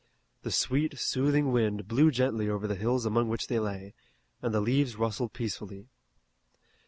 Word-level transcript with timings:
The 0.41 0.49
sweet, 0.49 0.97
soothing 0.97 1.51
wind 1.51 1.87
blew 1.87 2.09
gently 2.09 2.49
over 2.49 2.65
the 2.65 2.73
hills 2.73 3.05
among 3.05 3.27
which 3.29 3.45
they 3.49 3.59
lay, 3.59 3.93
and 4.41 4.51
the 4.51 4.59
leaves 4.59 4.95
rustled 4.95 5.31
peacefully. 5.31 5.89